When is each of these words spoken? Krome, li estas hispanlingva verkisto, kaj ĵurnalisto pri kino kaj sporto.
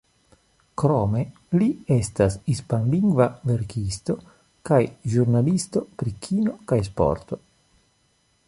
Krome, 0.83 1.19
li 1.63 1.67
estas 1.95 2.37
hispanlingva 2.47 3.29
verkisto, 3.51 4.17
kaj 4.71 4.81
ĵurnalisto 5.15 5.87
pri 6.01 6.19
kino 6.27 6.57
kaj 6.73 6.83
sporto. 6.93 7.45